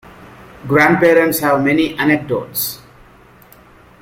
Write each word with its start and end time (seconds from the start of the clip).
Grandparents 0.67 1.37
have 1.41 1.63
many 1.63 1.95
anecdotes. 1.95 2.79